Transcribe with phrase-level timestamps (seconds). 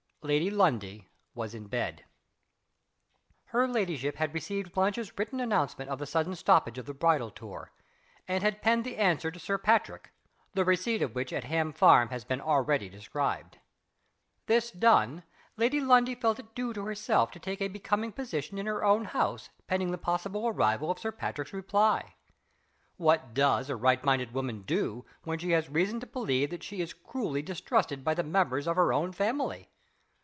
[0.23, 2.05] Lady Lundie was in bed.
[3.45, 7.71] Her ladyship had received Blanche's written announcement of the sudden stoppage of the bridal tour;
[8.27, 10.11] and had penned the answer to Sir Patrick
[10.53, 13.57] the receipt of which at Ham Farm has been already described.
[14.45, 15.23] This done,
[15.57, 19.05] Lady Lundie felt it due to herself to take a becoming position in her own
[19.05, 22.13] house, pending the possible arrival of Sir Patrick's reply.
[22.97, 26.79] What does a right minded woman do, when she has reason to believe that she
[26.79, 29.69] is cruelly distrusted by the members of her own family?